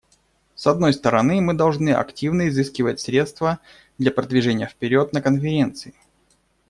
С 0.55 0.65
одной 0.65 0.93
стороны, 0.93 1.41
мы 1.41 1.53
должны 1.53 1.91
активно 1.91 2.47
изыскивать 2.49 2.99
средства 2.99 3.59
для 3.99 4.09
продвижения 4.09 4.65
вперед 4.65 5.13
на 5.13 5.21
Конференции. 5.21 5.93